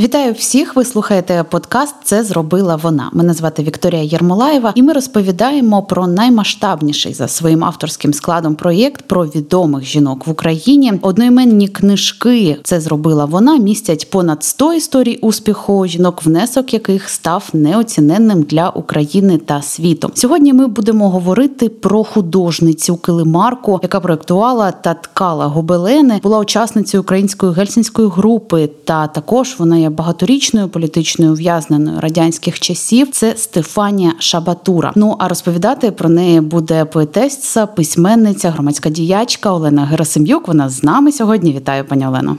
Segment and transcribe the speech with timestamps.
[0.00, 0.76] Вітаю всіх!
[0.76, 1.94] Ви слухаєте подкаст.
[2.04, 3.10] Це зробила вона.
[3.12, 9.26] Мене звати Вікторія Єрмолаєва, і ми розповідаємо про наймасштабніший за своїм авторським складом проєкт про
[9.26, 10.92] відомих жінок в Україні.
[11.02, 13.56] Одноіменні книжки це зробила вона.
[13.56, 20.10] Містять понад 100 історій успіху жінок, внесок яких став неоціненним для України та світу.
[20.14, 27.52] Сьогодні ми будемо говорити про художницю Килимарку, яка проектувала та ткала гобелени, була учасницею української
[27.52, 33.10] гельсінської групи, та також вона є багаторічною політичною ув'язненою радянських часів.
[33.10, 34.92] Це Стефанія Шабатура.
[34.96, 40.48] Ну а розповідати про неї буде поетесса, письменниця, громадська діячка Олена Герасим'юк.
[40.48, 41.52] Вона з нами сьогодні.
[41.52, 42.36] Вітаю, пані Олено.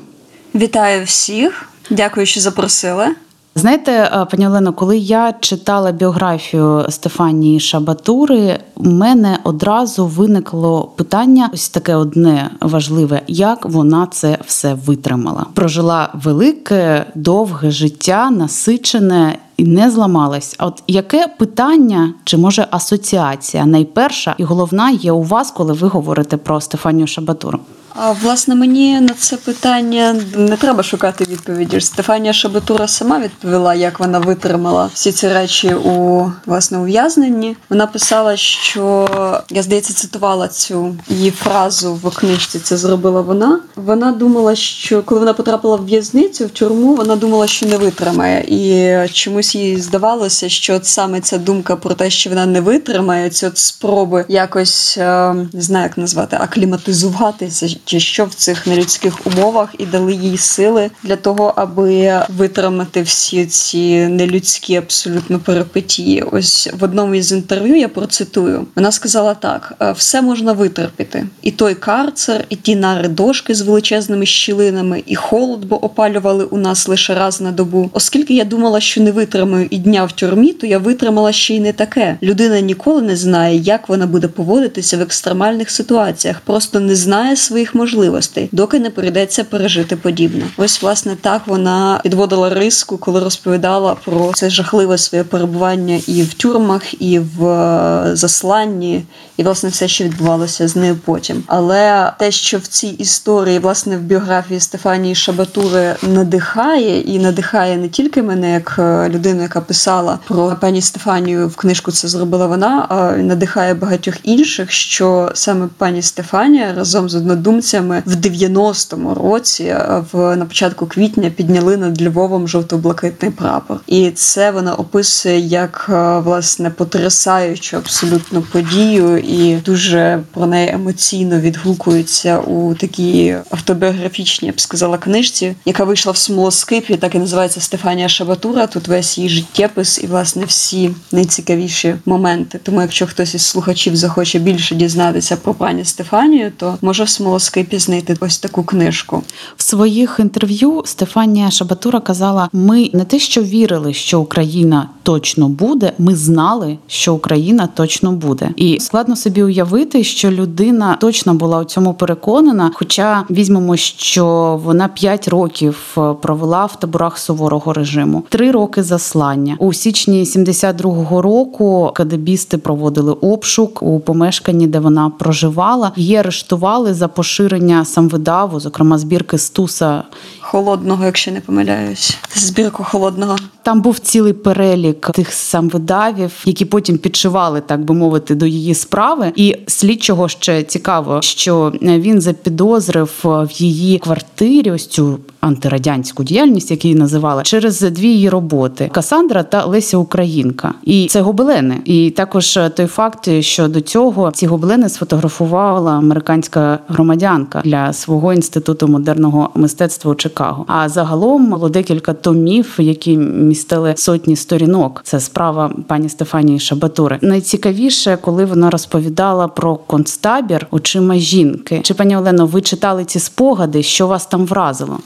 [0.56, 1.70] Вітаю всіх.
[1.90, 3.06] Дякую, що запросили.
[3.56, 11.50] Знаєте, е, пані Олено, коли я читала біографію Стефанії Шабатури, у мене одразу виникло питання:
[11.54, 15.46] ось таке одне важливе, як вона це все витримала.
[15.54, 19.38] Прожила велике, довге життя, насичене.
[19.58, 20.56] І не зламалась.
[20.60, 26.38] От яке питання чи може асоціація найперша і головна є у вас, коли ви говорите
[26.38, 27.60] про Стефанію Шабатуру?
[27.96, 31.82] А власне мені на це питання не треба шукати відповіді.
[31.82, 37.56] Стефанія Шабатура сама відповіла, як вона витримала всі ці речі у власне ув'язненні.
[37.70, 39.10] Вона писала, що
[39.50, 42.60] я здається цитувала цю її фразу в книжці.
[42.60, 43.60] Це зробила вона.
[43.76, 48.46] Вона думала, що коли вона потрапила в в'язницю в тюрму, вона думала, що не витримає,
[48.48, 53.30] і чомусь їй здавалося, що от саме ця думка про те, що вона не витримає,
[53.30, 59.28] ці от спроби якось е, не знаю, як назвати акліматизуватися чи що в цих нелюдських
[59.28, 66.24] умовах і дали їй сили для того, аби витримати всі ці нелюдські абсолютно перипетії.
[66.32, 68.68] Ось в одному із інтерв'ю я процитую.
[68.76, 73.62] Вона сказала так: «Е, все можна витерпіти, і той карцер, і ті нари дошки з
[73.62, 77.90] величезними щілинами, і холод, бо опалювали у нас лише раз на добу.
[77.94, 81.60] Оскільки я думала, що не витримаю і дня в тюрмі, то я витримала ще й
[81.60, 82.18] не таке.
[82.24, 87.71] Людина ніколи не знає, як вона буде поводитися в екстремальних ситуаціях, просто не знає своїх
[87.72, 90.44] своїх можливостей, доки не прийдеться пережити подібне.
[90.58, 96.34] Ось власне так вона підводила риску, коли розповідала про це жахливе своє перебування і в
[96.34, 99.04] тюрмах, і в е, засланні,
[99.38, 101.44] і власне все, що відбувалося з нею потім.
[101.48, 107.90] Але те, що в цій історії, власне, в біографії Стефанії Шабатури надихає і надихає не
[107.90, 112.86] тільки мене, як е, людину, яка писала про пані Стефанію в книжку, це зробила вона,
[112.90, 119.64] а надихає багатьох інших, що саме пані Стефанія разом з однодумцями українцями в 90-му році,
[119.64, 125.86] е, в на початку квітня, підняли над Львовом жовто-блакитний прапор, і це вона описує як
[125.90, 134.54] е, власне потрясаючу абсолютно подію, і дуже про неї емоційно відгукується у такій автобіографічній, я
[134.54, 138.68] б сказала, книжці, яка вийшла в смолоскипі, так і називається Стефанія Шабатура.
[138.68, 142.60] Тут весь її життєпис і власне всі найцікавіші моменти.
[142.64, 147.51] Тому, якщо хтось із слухачів захоче більше дізнатися про пані Стефанію, то може в смолоскипі
[147.56, 149.24] мотузки пізнити ось таку книжку.
[149.58, 155.94] В своїх інтерв'ю Стефанія Шабатура казала: ми не те, що вірили, що Україна точно буде,
[155.98, 161.64] ми знали, що Україна точно буде, і складно собі уявити, що людина точно була у
[161.64, 162.72] цьому переконана.
[162.74, 169.56] Хоча візьмемо, що вона 5 років е, провела в таборах суворого режиму, три роки заслання
[169.60, 171.92] у січні 72-го року.
[171.94, 175.92] Кадебісти проводили обшук у помешканні, де вона проживала.
[175.96, 180.04] Її арештували за поширення поширення самвидаву, зокрема збірки Стуса
[180.52, 183.36] холодного, якщо не помиляюсь, збірку холодного.
[183.64, 189.32] Там був цілий перелік тих самвидавів, які потім підшивали, так би мовити, до її справи.
[189.36, 196.86] І слідчого ще цікаво, що він запідозрив в її квартирі ось цю антирадянську діяльність, як
[196.86, 200.74] її називали, через дві її роботи Касандра та Леся Українка.
[200.84, 201.78] І це гобелени.
[201.86, 208.88] І також той факт, що до цього ці гобелени сфотографувала американська громадянка для свого інституту
[208.88, 210.66] модерного мистецтва у Чикаго.
[210.68, 215.02] А загалом було декілька томів, які містили сотні сторінок.
[215.04, 217.20] Це справа пані Стефанії Шабатури.
[217.22, 221.82] Найцікавіше, коли вона розповідала про концтабір очима жінки.
[221.84, 223.84] Чи пані Олено, ви читали ці спогади?
[223.84, 224.98] Що вас там вразило?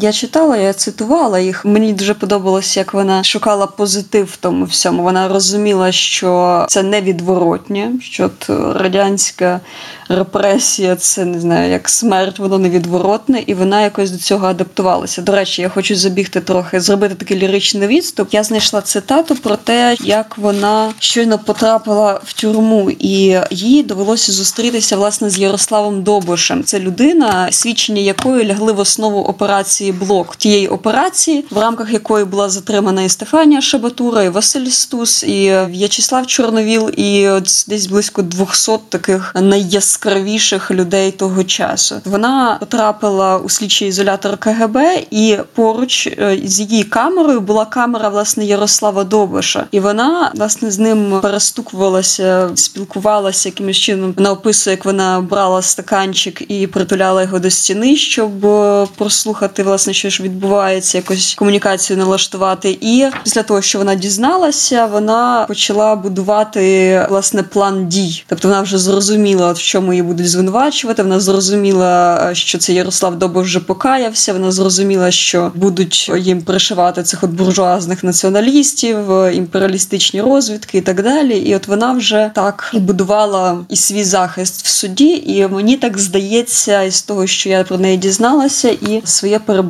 [0.00, 1.64] Я читала, я цитувала їх.
[1.64, 5.02] Мені дуже подобалось, як вона шукала позитив в тому всьому.
[5.02, 8.30] Вона розуміла, що це невідворотнє, що
[8.74, 9.60] радянська
[10.08, 15.22] репресія, це не знаю, як смерть, воно невідворотне, і вона якось до цього адаптувалася.
[15.22, 18.28] До речі, я хочу забігти трохи, зробити такий ліричний відступ.
[18.34, 24.96] Я знайшла цитату про те, як вона щойно потрапила в тюрму, і їй довелося зустрітися
[24.96, 26.64] власне з Ярославом Добушем.
[26.64, 32.24] Це людина, свідчення якої лягли в основу операції операції блок тієї операції, в рамках якої
[32.24, 38.22] була затримана і Стефанія Шабатура, і Василь Стус, і В'ячеслав Чорновіл, і от десь близько
[38.22, 41.94] 200 таких найяскравіших людей того часу.
[42.04, 44.76] Вона потрапила у слідчий ізолятор КГБ,
[45.10, 50.78] і поруч е, з її камерою була камера власне Ярослава Добиша, і вона власне з
[50.78, 54.14] ним перестукувалася, спілкувалася якимось чином.
[54.16, 59.92] Вона описує, як вона брала стаканчик і притуляла його до стіни, щоб е, прослухати власне,
[59.92, 62.78] що ж відбувається, якось комунікацію налаштувати.
[62.80, 68.24] І після того, що вона дізналася, вона почала будувати власне план дій.
[68.26, 71.02] Тобто вона вже зрозуміла, в чому її будуть звинувачувати.
[71.02, 74.32] Вона зрозуміла, е, що це Ярослав Добо вже покаявся.
[74.32, 81.02] Вона зрозуміла, що будуть їм пришивати цих от буржуазних націоналістів, е, імперіалістичні розвідки і так
[81.02, 81.38] далі.
[81.38, 85.22] І от вона вже так будувала і свій захист в суді.
[85.26, 89.63] І мені так здається, із того, що я про неї дізналася, і своє перебування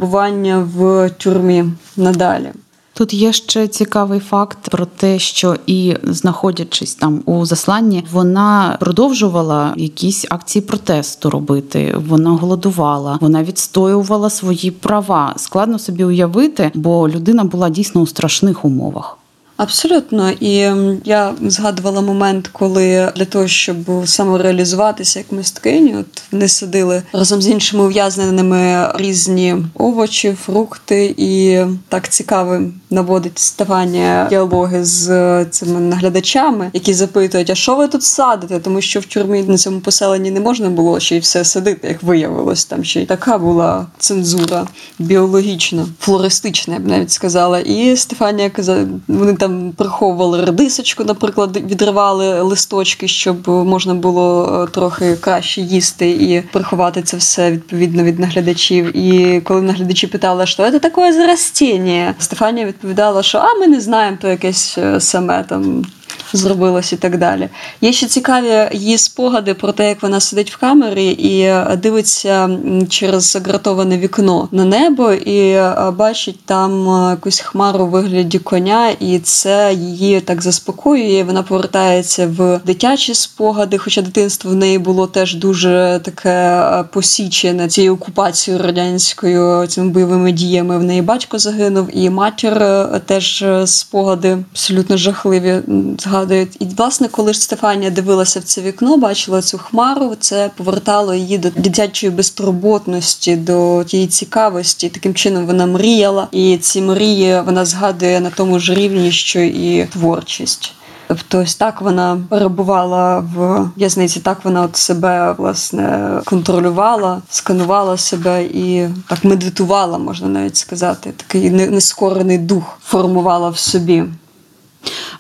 [0.54, 1.64] в тюрмі
[1.96, 2.52] надалі.
[2.96, 9.74] Тут є ще цікавий факт про те, що і знаходячись там у засланні, вона продовжувала
[9.76, 11.94] якісь акції протесту робити.
[12.08, 15.34] Вона голодувала, вона відстоювала свої права.
[15.36, 19.18] Складно собі уявити, бо людина була дійсно у страшних умовах.
[19.56, 20.70] Абсолютно, і
[21.04, 27.48] я згадувала момент, коли для того, щоб самореалізуватися як мисткині, от вони садили разом з
[27.48, 32.60] іншими ув'язненими різні овочі, фрукти, і так цікаво
[32.90, 38.58] наводить ставання діалоги з цими наглядачами, які запитують, а що ви тут садите?
[38.58, 42.02] Тому що в тюрмі на цьому поселенні не можна було ще й все садити, як
[42.02, 42.64] виявилось.
[42.64, 44.66] Там ще й така була цензура
[44.98, 47.58] біологічна, флористична, я б навіть сказала.
[47.58, 55.16] І Стефанія казала, вони там приховували редисочку, наприклад, відривали листочки, щоб можна було е, трохи
[55.16, 58.96] краще їсти і приховати це все відповідно від наглядачів.
[58.96, 63.80] І коли наглядачі питали, що це таке за растіння, Стефанія відповідала, що а ми не
[63.80, 65.84] знаємо, то якесь е, саме там
[66.32, 67.48] зробилось і так далі.
[67.80, 72.58] Є ще цікаві її спогади про те, як вона сидить в камері і дивиться
[72.88, 75.60] через загратоване вікно на небо, і
[75.96, 81.24] бачить там якусь хмару у вигляді коня, і це її так заспокоює.
[81.24, 87.94] Вона повертається в дитячі спогади, хоча дитинство в неї було теж дуже таке посічене цією
[87.94, 90.78] окупацією радянською цими бойовими діями.
[90.78, 95.60] В неї батько загинув, і матір е, теж е, спогади абсолютно жахливі
[96.04, 96.56] згадують.
[96.58, 101.38] І власне, коли ж Стефанія дивилася в це вікно, бачила цю хмару, це повертало її
[101.38, 104.88] до дитячої безтурботності, до тієї цікавості.
[104.88, 109.86] Таким чином вона мріяла, і ці мрії вона згадує на тому ж рівні, що і
[109.92, 110.72] творчість.
[111.08, 118.44] Тобто, ось так вона перебувала в в'язниці, так вона от себе власне контролювала, сканувала себе
[118.44, 121.12] і так медитувала, можна навіть сказати.
[121.16, 124.04] Такий нескорений дух формувала в собі.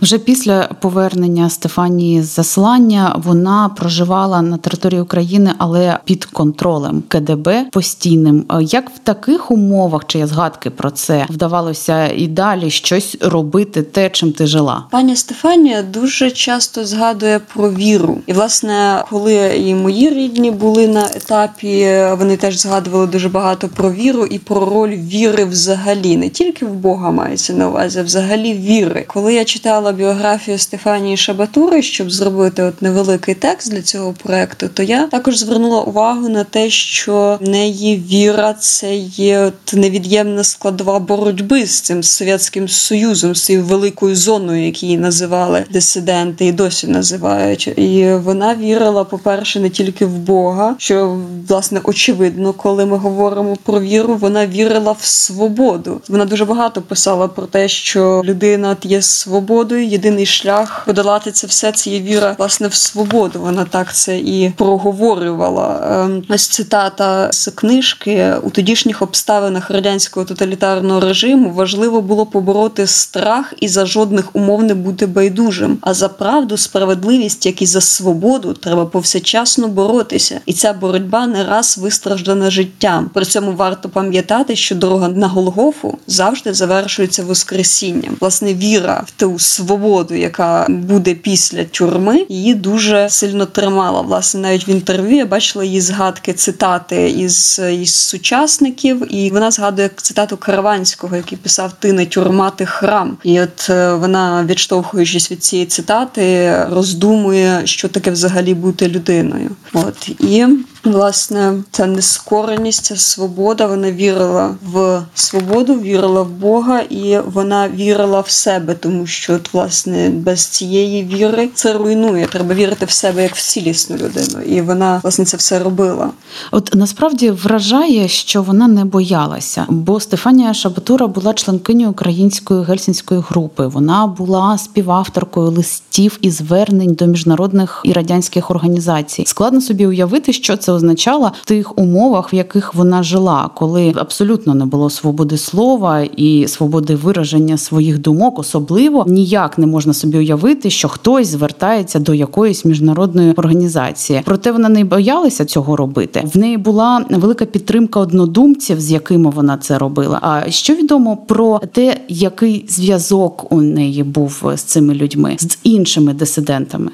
[0.00, 7.66] Вже після повернення Стефанії з заслання вона проживала на території України, але під контролем КДБ
[7.72, 8.44] постійним.
[8.60, 14.10] Як в таких умовах, чи є згадки про це, вдавалося і далі щось робити, те,
[14.10, 14.84] чим ти жила?
[14.90, 21.06] Пані Стефанія дуже часто згадує про віру, і власне, коли і мої рідні були на
[21.06, 26.66] етапі, вони теж згадували дуже багато про віру і про роль віри взагалі, не тільки
[26.66, 29.04] в Бога мається на увазі, а взагалі віри.
[29.08, 34.82] Коли я читала біографію Стефанії Шабатури, щоб зробити от невеликий текст для цього проекту, то
[34.82, 40.98] я також звернула увагу на те, що в неї віра це є от невід'ємна складова
[40.98, 46.86] боротьби з цим совєтським союзом, з цією великою зоною, які її називали дисиденти, і досі
[46.86, 47.66] називають.
[47.66, 51.18] І вона вірила, по-перше, не тільки в Бога, що
[51.48, 56.00] власне очевидно, коли ми говоримо про віру, вона вірила в свободу.
[56.08, 59.02] Вона дуже багато писала про те, що людина є
[59.44, 63.40] свободою єдиний шлях подолати це все це є віра власне в свободу.
[63.40, 66.00] Вона так це і проговорювала.
[66.04, 73.54] Ем, ось цитата з книжки у тодішніх обставинах радянського тоталітарного режиму важливо було побороти страх
[73.60, 75.78] і за жодних умов не бути байдужим.
[75.80, 81.44] А за правду, справедливість, як і за свободу, треба повсячасно боротися, і ця боротьба не
[81.44, 83.10] раз вистраждана життям.
[83.14, 88.16] При цьому варто пам'ятати, що дорога на Голгофу завжди завершується воскресінням.
[88.20, 94.00] Власне, віра в свободу, яка буде після тюрми, її дуже сильно тримала.
[94.00, 99.90] Власне, навіть в інтерв'ю я бачила її згадки, цитати із із сучасників, і вона згадує
[99.96, 103.16] цитату Караванського, який писав Ти не тюрма, ти храм.
[103.22, 109.50] І от е, вона, відштовхуючись від цієї цитати, роздумує, що таке взагалі бути людиною.
[109.72, 110.46] От і
[110.84, 113.66] власне ця нескореність, ця свобода.
[113.66, 119.54] Вона вірила в свободу, вірила в Бога, і вона вірила в себе, тому що от,
[119.54, 122.26] власне без цієї віри це руйнує.
[122.26, 126.10] Треба вірити в себе як в цілісну людину, і вона власне це все робила.
[126.50, 133.66] От насправді вражає, що вона не боялася, бо Стефанія Шабатура була членкиню української гельсінської групи.
[133.66, 139.24] Вона була співавторкою листів і звернень до міжнародних і радянських організацій.
[139.26, 144.54] Складно собі уявити, що це означало в тих умовах, в яких вона жила, коли абсолютно
[144.54, 150.70] не було свободи слова і свободи вираження своїх думок, особливо ніяк не можна собі уявити,
[150.70, 154.22] що хтось звертається до якоїсь міжнародної організації.
[154.24, 156.28] Проте вона не боялася цього робити.
[156.34, 160.18] В неї була велика підтримка однодумців, з якими вона це робила.
[160.22, 166.14] А що відомо про те, який зв'язок у неї був з цими людьми, з іншими
[166.14, 166.90] дисидентами?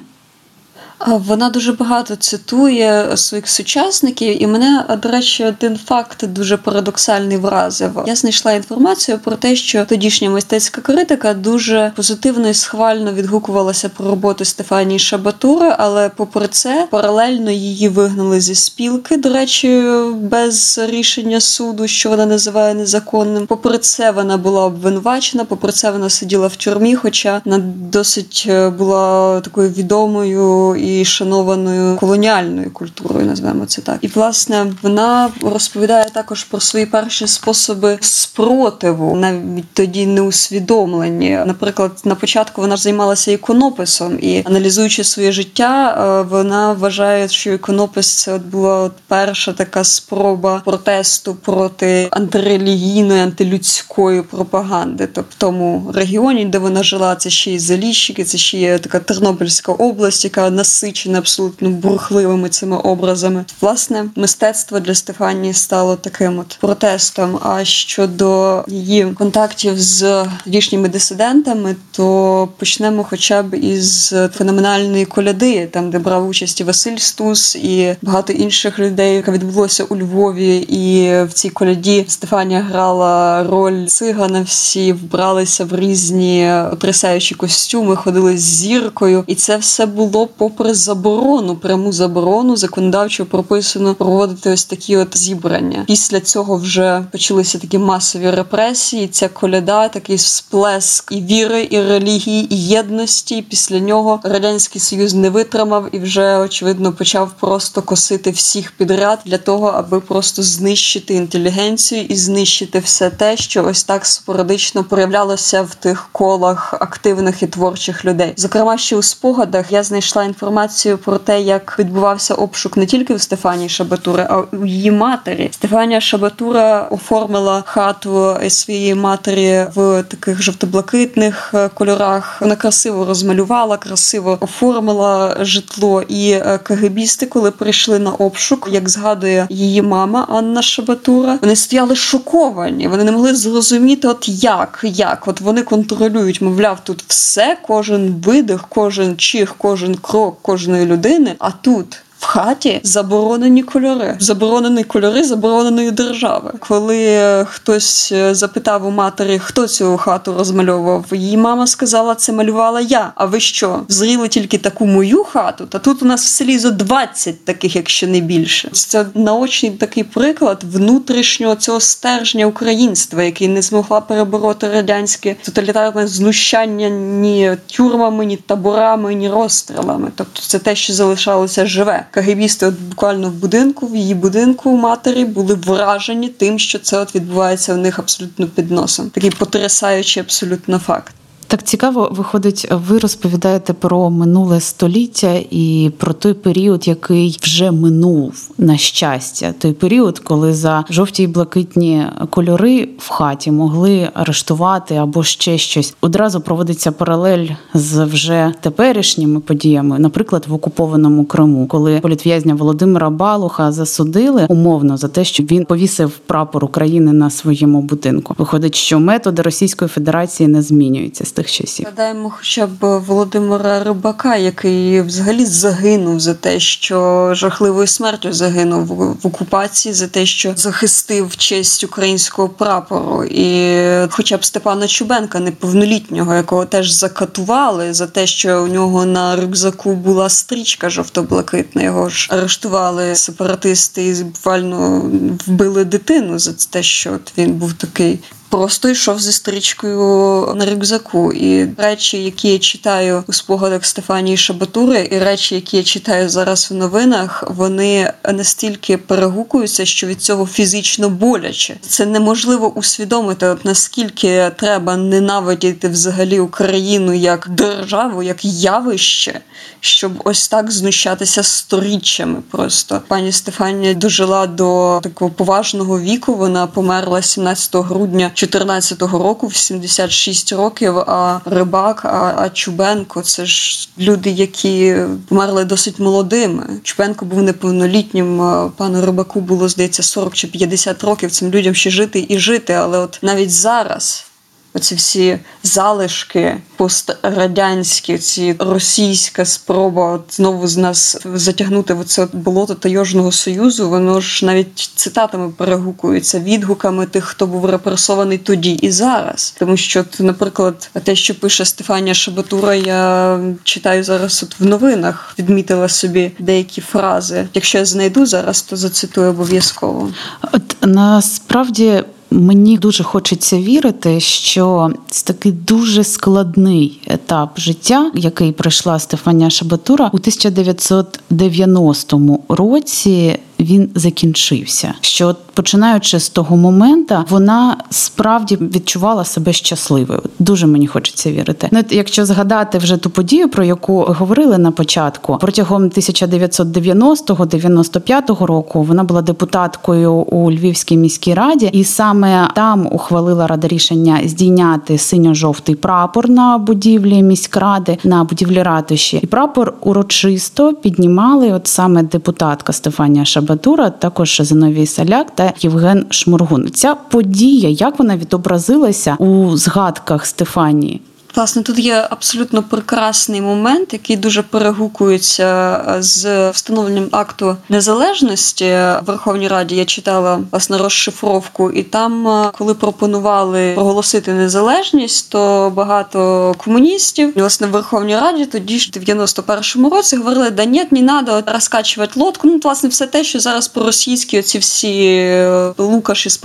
[1.07, 8.03] Вона дуже багато цитує своїх сучасників, і мене, до речі, один факт дуже парадоксальний вразив.
[8.07, 14.09] Я знайшла інформацію про те, що тодішня мистецька критика дуже позитивно і схвально відгукувалася про
[14.09, 19.17] роботу Стефанії Шабатури, але попри це паралельно її вигнали зі спілки.
[19.17, 19.83] До речі,
[20.15, 23.47] без рішення суду, що вона називає незаконним.
[23.47, 25.45] Попри це, вона була обвинувачена.
[25.45, 27.57] Попри це, вона сиділа в тюрмі, хоча вона
[27.91, 33.97] досить е, була такою відомою і шанованою колоніальною культурою, назвемо це так.
[34.01, 41.39] І власне вона розповідає також про свої перші способи спротиву, навіть тоді не усвідомлені.
[41.45, 48.15] Наприклад, на початку вона займалася іконописом і аналізуючи своє життя, е, вона вважає, що іконопис
[48.15, 55.07] це от була перша така спроба протесту проти антирелігійної, антилюдської пропаганди.
[55.07, 58.99] Тобто в тому регіоні, де вона жила, це ще й Заліщики, це ще є така
[58.99, 63.45] Тернопільська область, яка нас насичене абсолютно бурхливими цими образами.
[63.61, 67.39] Власне, мистецтво для Стефанії стало таким от протестом.
[67.43, 75.89] А щодо її контактів з тодішніми дисидентами, то почнемо хоча б із феноменальної коляди, там
[75.89, 80.57] де брав участь і Василь Стус і багато інших людей, яка відбулося у Львові.
[80.57, 84.41] І в цій коляді Стефанія грала роль цигана.
[84.41, 91.55] Всі вбралися в різні потрясаючі костюми, ходили з зіркою, і це все було попри заборону,
[91.55, 95.83] пряму заборону законодавчо прописано проводити ось такі от зібрання.
[95.87, 99.07] Після цього вже почалися такі масові репресії.
[99.07, 103.41] Ця коляда, такий сплеск і віри, і релігії, і єдності.
[103.41, 109.37] Після нього радянський союз не витримав і вже очевидно почав просто косити всіх підряд для
[109.37, 115.75] того, аби просто знищити інтелігенцію і знищити все те, що ось так спорадично проявлялося в
[115.75, 118.33] тих колах активних і творчих людей.
[118.37, 123.13] Зокрема, ще у спогадах я знайшла інформацію інформацію про те, як відбувався обшук не тільки
[123.13, 125.49] у Стефанії Шабатури, а у її матері.
[125.51, 132.41] Стефанія Шабатура оформила хату своєї матері в таких жовто-блакитних е, кольорах.
[132.41, 136.01] Вона красиво розмалювала, красиво оформила житло.
[136.01, 141.95] І е, КГБісти, коли прийшли на обшук, як згадує її мама Анна Шабатура, вони стояли
[141.95, 142.87] шоковані.
[142.87, 148.65] Вони не могли зрозуміти, от як, як от вони контролюють, мовляв, тут все, кожен видих,
[148.69, 151.35] кожен чих, кожен крок кожної людини.
[151.39, 156.53] А тут в хаті заборонені кольори, заборонені кольори забороненої держави.
[156.59, 162.81] Коли хтось е, запитав у матері, хто цю хату розмальовував, її мама сказала, це малювала
[162.81, 163.11] я.
[163.15, 163.79] А ви що?
[163.87, 165.65] Зріли тільки таку мою хату?
[165.65, 168.69] Та тут у нас в селі зо 20 таких, якщо не більше.
[168.71, 176.89] Це наочний такий приклад внутрішнього цього стержня українства, який не змогла перебороти радянське тоталітарне знущання
[176.89, 180.11] ні тюрмами, ні таборами, ні розстрілами.
[180.15, 182.05] Тобто це те, що залишалося живе.
[182.11, 187.15] КГБісти от буквально в будинку, в її будинку матері були вражені тим, що це от
[187.15, 189.09] відбувається у них абсолютно під носом.
[189.09, 191.13] Такий потрясаючий абсолютно факт.
[191.51, 198.49] Так цікаво, виходить, ви розповідаєте про минуле століття і про той період, який вже минув
[198.57, 199.53] на щастя.
[199.59, 205.95] Той період, коли за жовті й блакитні кольори в хаті могли арештувати або ще щось.
[206.01, 213.71] Одразу проводиться паралель з вже теперішніми подіями, наприклад, в окупованому Криму, коли політв'язня Володимира Балуха
[213.71, 218.35] засудили умовно за те, що він повісив прапор України на своєму будинку.
[218.37, 221.85] Виходить, що методи Російської Федерації не змінюються тих часів.
[221.85, 228.85] Згадаємо хоча б Володимира Рибака, який взагалі загинув за те, що жахливою смертю загинув
[229.21, 233.77] в окупації, за те, що захистив честь українського прапору, і
[234.09, 239.93] хоча б Степана Чубенка, неповнолітнього, якого теж закатували за те, що у нього на рюкзаку
[239.93, 241.83] була стрічка жовто-блакитна.
[241.83, 245.11] Його ж арештували сепаратисти і буквально
[245.47, 248.19] вбили дитину за те, що от він був такий
[248.51, 251.33] просто йшов зі стрічкою на рюкзаку.
[251.33, 256.71] І речі, які я читаю у спогадах Стефанії Шабатури, і речі, які я читаю зараз
[256.71, 261.75] в новинах, вони настільки перегукуються, що від цього фізично боляче.
[261.81, 269.39] Це неможливо усвідомити, от наскільки треба ненавидіти взагалі Україну як державу, як явище,
[269.79, 272.41] щоб ось так знущатися сторіччями.
[272.51, 276.35] Просто пані Стефанія дожила до такого поважного віку.
[276.35, 278.31] Вона померла 17 грудня.
[278.45, 280.97] 2014 року, в 76 років.
[280.97, 284.95] А рибак, а, а Чубенко це ж люди, які
[285.27, 286.79] померли досить молодими.
[286.83, 288.37] Чубенко був неповнолітнім.
[288.77, 291.31] Пану рибаку було здається 40 чи 50 років.
[291.31, 292.73] Цим людям ще жити і жити.
[292.73, 294.30] Але от навіть зараз
[294.73, 303.31] оці всі залишки пострадянські, ці російська спроба знову з нас затягнути в це болото тайожного
[303.31, 309.55] союзу, воно ж навіть цитатами перегукується, відгуками тих, хто був репресований тоді і зараз.
[309.59, 315.89] Тому що, наприклад, те, що пише Стефанія Шабатура, я читаю зараз от в новинах, відмітила
[315.89, 317.47] собі деякі фрази.
[317.53, 320.11] Якщо я знайду зараз, то зацитую обов'язково.
[320.51, 322.03] От насправді.
[322.33, 330.05] Мені дуже хочеться вірити, що це такий дуже складний етап життя, який пройшла Стефанія Шабатура
[330.05, 334.93] у 1990 році він закінчився.
[335.01, 340.21] Що починаючи з того моменту, вона справді відчувала себе щасливою.
[340.39, 341.67] Дуже мені хочеться вірити.
[341.71, 349.03] Ну, якщо згадати вже ту подію, про яку говорили на початку, протягом 1990-95 року вона
[349.03, 356.29] була депутаткою у Львівській міській раді, і саме там ухвалила рада рішення здійняти синьо-жовтий прапор
[356.29, 361.53] на будівлі міськради на будівлі ратуші, і прапор урочисто піднімали.
[361.53, 363.50] От саме депутатка Стефанія Шабат.
[363.51, 366.69] Батура, також Зиновій Саляк та Євген Шмургун.
[366.71, 371.01] Ця подія, як вона відобразилася у згадках Стефанії?
[371.35, 379.01] Власне, тут є абсолютно прекрасний момент, який дуже перегукується е, з встановленням акту незалежності в
[379.05, 379.75] Верховній Раді.
[379.75, 387.67] Я читала власне розшифровку, і там, е, коли пропонували проголосити незалежність, то багато комуністів власне
[387.67, 392.47] в Верховній Раді тоді ж в 91-му році говорили: да ні, не треба розкачувати лодку.
[392.47, 396.39] Ну, власне, все те, що зараз по російськи оці всі е, Лукаші з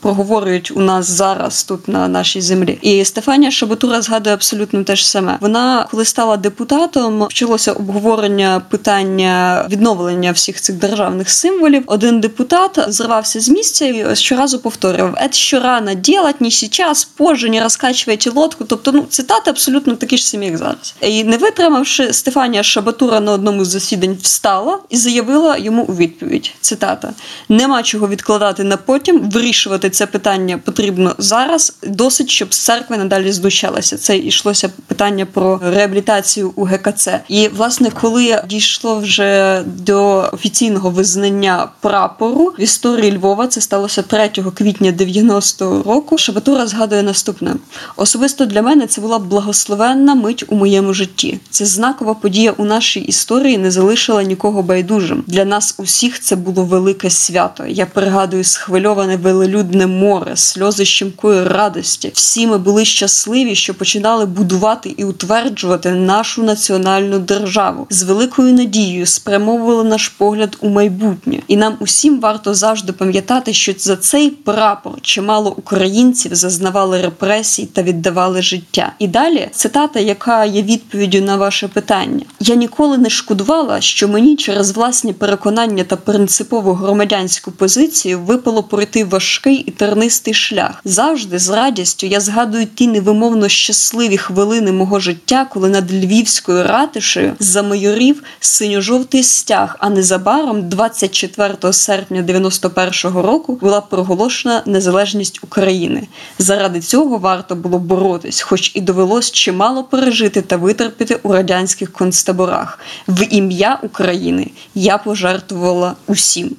[0.00, 2.78] проговорюють у нас зараз тут на нашій землі.
[2.82, 5.38] І Стефанія Шабатур Тура згадує абсолютно те ж саме.
[5.40, 11.82] Вона, коли стала депутатом, вчилося обговорення питання відновлення всіх цих державних символів.
[11.86, 17.50] Один депутат зривався з місця і щоразу повторював: «Ет що рано ділать, ні зараз, позже,
[17.50, 18.64] не розкачуйте лодку.
[18.64, 20.94] Тобто, ну цитати абсолютно такі ж самі, як зараз.
[21.00, 26.52] І не витримавши, Стефанія Шабатура на одному з засідань встала і заявила йому у відповідь:
[26.60, 27.12] цитата:
[27.48, 31.72] нема чого відкладати на потім, вирішувати це питання потрібно зараз.
[31.82, 33.96] Досить, щоб з церкви надалі знущали згадувалося.
[33.96, 37.08] Це йшлося питання про реабілітацію у ГКЦ.
[37.28, 44.28] І власне, коли дійшло вже до офіційного визнання прапору в історії Львова, це сталося 3
[44.54, 46.18] квітня 90-го року.
[46.18, 47.54] Шабатура згадує наступне:
[47.96, 51.40] особисто для мене це була благословенна мить у моєму житті.
[51.50, 55.24] Це знакова подія у нашій історії не залишила нікого байдужим.
[55.26, 57.66] Для нас усіх це було велике свято.
[57.66, 62.10] Я пригадую схвильоване велелюдне море, сльози щемкої радості.
[62.14, 69.06] Всі ми були щасливі що починали будувати і утверджувати нашу національну державу з великою надією
[69.06, 75.00] спрямовували наш погляд у майбутнє, і нам усім варто завжди пам'ятати, що за цей прапор
[75.00, 78.92] чимало українців зазнавали репресій та віддавали життя.
[78.98, 84.36] І далі цитата, яка є відповіддю на ваше питання: я ніколи не шкодувала, що мені
[84.36, 90.80] через власні переконання та принципову громадянську позицію випало пройти важкий і тернистий шлях.
[90.84, 97.32] Завжди з радістю я згадую ті невимовно щасливі хвилини мого життя, коли над Львівською ратишею
[97.38, 106.08] замайорів синьо-жовтий стяг, а незабаром, 24 серпня 91-го року, була проголошена незалежність України.
[106.38, 112.78] Заради цього варто було боротись, хоч і довелось чимало пережити та витерпіти у радянських концтаборах.
[113.08, 116.56] В ім'я України я пожертвувала усім.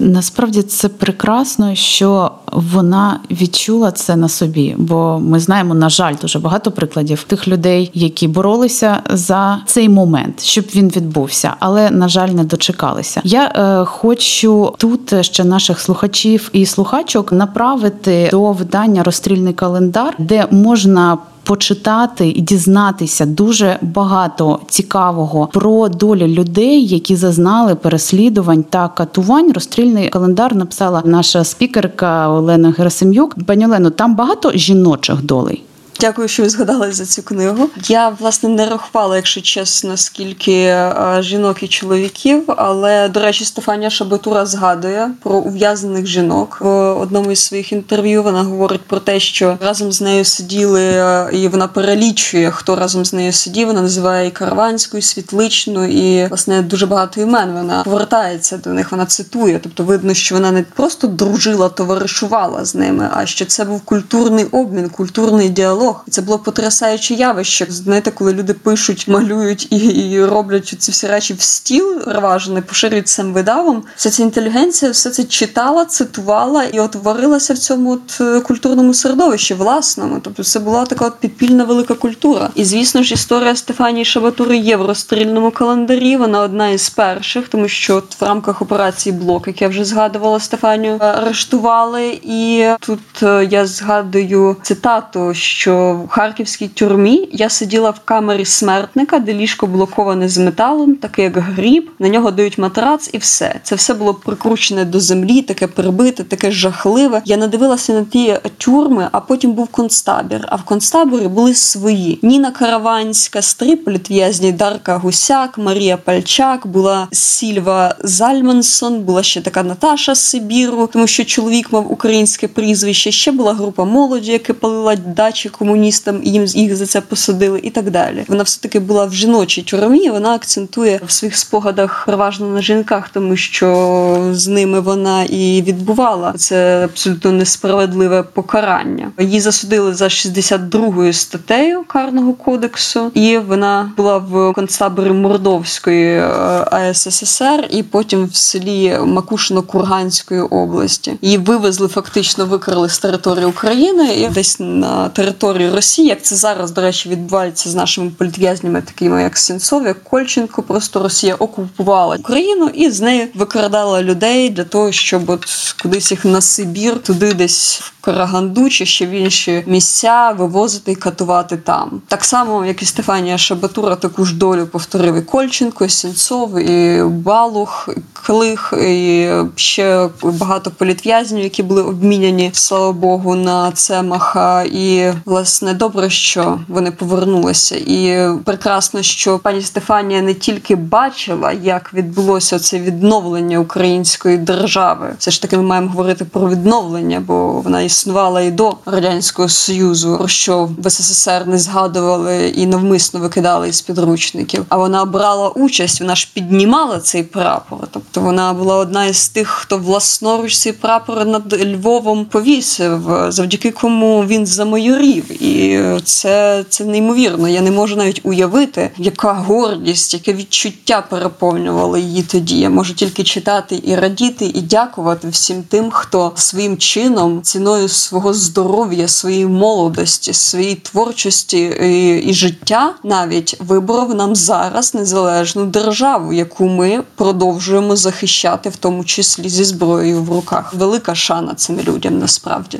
[0.00, 6.38] Насправді це прекрасно, що вона відчула це на собі, бо ми знаємо, на жаль, дуже
[6.38, 12.28] багато прикладів тих людей, які боролися за цей момент, щоб він відбувся, але на жаль,
[12.28, 13.20] не дочекалися.
[13.24, 20.46] Я е, хочу тут ще наших слухачів і слухачок направити до видання розстрільний календар, де
[20.50, 29.52] можна почитати і дізнатися дуже багато цікавого про долю людей, які зазнали переслідувань та катувань.
[29.52, 33.44] Розстрільний календар написала наша спікерка Олена Герасим'юк.
[33.46, 35.62] Пані Олено, там багато жіночих долей.
[36.02, 37.70] Дякую, що ви згадали за цю книгу.
[37.88, 42.44] Я власне не рахувала, якщо чесно, скільки е, жінок і чоловіків.
[42.56, 46.68] Але до речі, Стефанія Шабатура згадує про ув'язнених жінок в
[47.00, 48.22] одному із своїх інтерв'ю.
[48.22, 53.04] Вона говорить про те, що разом з нею сиділи, е, і вона перелічує, хто разом
[53.04, 53.66] з нею сидів.
[53.66, 57.52] Вона називає і Карванську, і Світличну, і власне дуже багато імен.
[57.52, 58.92] Вона повертається до них.
[58.92, 59.60] Вона цитує.
[59.62, 64.44] Тобто, видно, що вона не просто дружила, товаришувала з ними, а що це був культурний
[64.44, 66.04] обмін, культурний діалог діалог.
[66.10, 67.66] Це було потрясаюче явище.
[67.68, 73.08] Знаєте, коли люди пишуть, малюють і, і роблять ці всі речі в стіл рважений, поширюють
[73.08, 73.82] цим видавом.
[73.96, 78.94] Вся ця інтелігенція все це читала, цитувала і от варилася в цьому от е, культурному
[78.94, 80.20] середовищі, власному.
[80.22, 82.50] Тобто, це була така от підпільна велика культура.
[82.54, 86.16] І звісно ж, історія Стефанії Шабатури є в розстрільному календарі.
[86.16, 90.40] Вона одна із перших, тому що от в рамках операції Блок, як я вже згадувала,
[90.40, 92.20] Стефанію арештували.
[92.22, 99.18] І тут е, я згадую цитату, що в харківській тюрмі я сиділа в камері смертника,
[99.18, 101.90] де ліжко блоковане з металом, таке як гріб.
[101.98, 103.54] На нього дають матрац, і все.
[103.62, 107.22] Це все було прикручене до землі, таке прибите, таке жахливе.
[107.24, 110.46] Я надивилася на ті тюрми, а потім був концтабір.
[110.48, 117.94] А в концтаборі були свої: Ніна Караванська, стрі політв'язні Дарка Гусяк, Марія Пальчак, була Сільва
[118.04, 123.12] Зальмансон, була ще така Наташа Сибіру, тому що чоловік мав українське прізвище.
[123.12, 127.70] Ще була група молоді, яка палила дачі комуністам, і їм їх за це посадили, і
[127.70, 128.24] так далі.
[128.28, 130.10] Вона все таки була в жіночій тюрмі.
[130.10, 136.32] Вона акцентує в своїх спогадах переважно на жінках, тому що з ними вона і відбувала
[136.36, 139.12] це абсолютно несправедливе покарання.
[139.18, 146.24] Її засудили за 62-ю статтею карного кодексу, і вона була в концтаборі Мордовської е,
[146.70, 151.12] АССР, і потім в селі Макушино-Курганської області.
[151.22, 156.36] Її вивезли фактично, викрали з території України і десь на території території Росії, як це
[156.36, 160.62] зараз, до речі, відбувається з нашими політв'язнями, такими як Сенцов, як Кольченко.
[160.62, 165.46] Просто Росія окупувала Україну і з нею викрадала людей для того, щоб от
[165.82, 170.94] кудись їх на Сибір, туди десь в Караганду чи ще в інші місця вивозити і
[170.94, 172.02] катувати там.
[172.08, 177.02] Так само, як і Стефанія Шабатура, таку ж долю повторив і Кольченко, і Сенцов, і
[177.02, 184.62] Балух, і Клих, і ще багато політв'язнів, які були обміняні, слава Богу, на Цемаха.
[184.62, 185.41] І власне
[185.74, 192.78] добре, що вони повернулися, і прекрасно, що пані Стефанія не тільки бачила, як відбулося це
[192.78, 195.14] відновлення української держави.
[195.18, 200.16] Все ж таки, ми маємо говорити про відновлення, бо вона існувала і до радянського союзу,
[200.18, 204.64] про що в СССР не згадували і навмисно викидали із підручників.
[204.68, 207.78] А вона брала участь, вона ж піднімала цей прапор.
[207.90, 214.24] Тобто вона була одна із тих, хто власноруч цей прапор над Львовом повісив, завдяки кому
[214.24, 217.48] він замайорів і це це неймовірно.
[217.48, 222.58] Я не можу навіть уявити, яка гордість, яке відчуття переповнювало її тоді.
[222.58, 228.34] Я можу тільки читати і радіти, і дякувати всім тим, хто своїм чином, ціною свого
[228.34, 236.68] здоров'я, своєї молодості, своєї творчості і, і життя навіть виборов нам зараз незалежну державу, яку
[236.68, 240.74] ми продовжуємо захищати, в тому числі зі зброєю в руках.
[240.74, 242.78] Велика шана цим людям насправді.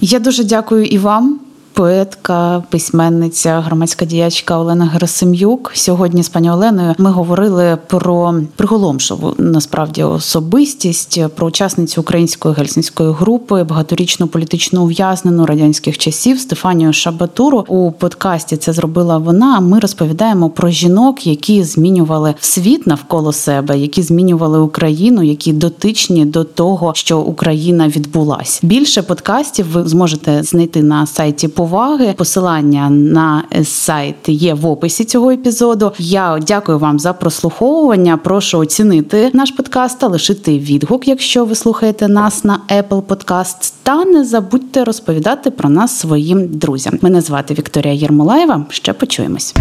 [0.00, 1.40] Я дуже дякую і вам
[1.72, 5.70] поетка, письменниця, громадська діячка Олена Герасим'юк.
[5.74, 13.64] Сьогодні з пані Оленою ми говорили про приголомшову насправді особистість, про учасницю української гельсінської групи,
[13.64, 17.64] багаторічну політичну ув'язнену радянських часів Стефанію Шабатуру.
[17.68, 19.60] У подкасті це зробила вона.
[19.60, 26.44] Ми розповідаємо про жінок, які змінювали світ навколо себе, які змінювали Україну, які дотичні до
[26.44, 28.60] того, що Україна відбулась.
[28.62, 32.14] Більше подкастів ви зможете знайти на сайті поваги.
[32.16, 35.92] Посилання на сайт є в описі цього епізоду.
[35.98, 38.16] Я дякую вам за прослуховування.
[38.16, 43.74] Прошу оцінити наш подкаст та лишити відгук, якщо ви слухаєте нас на Apple Podcast.
[43.82, 46.98] Та не забудьте розповідати про нас своїм друзям.
[47.02, 48.66] Мене звати Вікторія Єрмолаєва.
[48.68, 49.54] Ще почуємось.